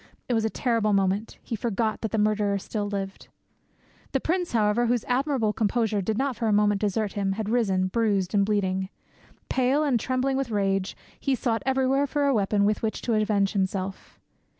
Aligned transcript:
It 0.27 0.33
was 0.33 0.43
a 0.43 0.49
terrible 0.49 0.93
moment; 0.93 1.37
he 1.43 1.55
forgot 1.55 2.01
that 2.01 2.09
the 2.09 2.17
murderer 2.17 2.57
still 2.57 2.87
lived. 2.87 3.27
The 4.13 4.19
prince, 4.19 4.53
however, 4.53 4.87
whose 4.87 5.03
admirable 5.07 5.53
composure 5.53 6.01
did 6.01 6.17
not 6.17 6.35
for 6.35 6.47
a 6.47 6.51
moment 6.51 6.81
desert 6.81 7.13
him, 7.13 7.33
had 7.33 7.49
risen, 7.49 7.85
bruised 7.85 8.33
and 8.33 8.43
bleeding. 8.43 8.89
Pale 9.47 9.83
and 9.83 9.99
trembling 9.99 10.37
with 10.37 10.49
rage, 10.49 10.97
he 11.19 11.35
sought 11.35 11.61
everywhere 11.67 12.07
for 12.07 12.25
a 12.25 12.33
weapon 12.33 12.65
with 12.65 12.81
which 12.81 13.03
to 13.03 13.13
avenge 13.13 13.53
himself. 13.53 14.19